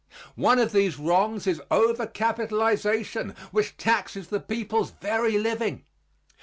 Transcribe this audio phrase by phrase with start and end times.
[0.33, 5.85] One of these wrongs is over capitalization which taxes the people's very living.